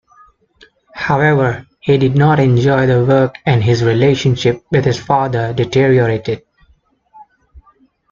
[0.95, 6.41] However, he did not enjoy the work and his relationship with his father deteriorated.